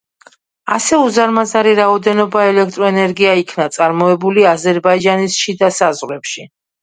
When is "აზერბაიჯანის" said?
4.53-5.39